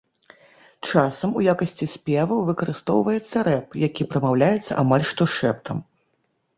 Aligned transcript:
Часам 0.91 1.35
у 1.41 1.43
якасці 1.53 1.85
спеваў 1.95 2.39
выкарыстоўваецца 2.49 3.37
рэп, 3.51 3.67
які 3.87 4.11
прамаўляецца 4.11 4.71
амаль 4.83 5.03
што 5.15 5.33
шэптам. 5.39 5.77